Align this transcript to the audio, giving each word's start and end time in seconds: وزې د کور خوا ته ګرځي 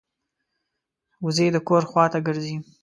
وزې 1.25 1.47
د 1.53 1.57
کور 1.67 1.83
خوا 1.89 2.05
ته 2.13 2.19
ګرځي 2.27 2.55